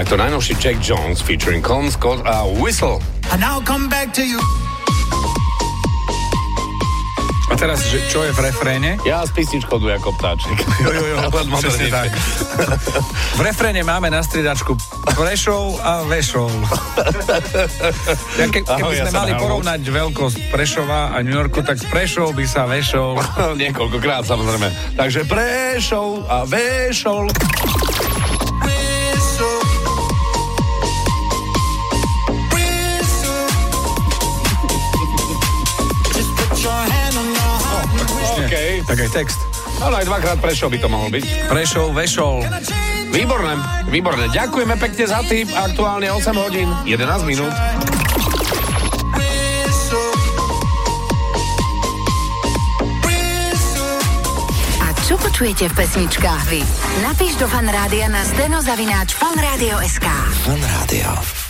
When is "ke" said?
18.50-18.66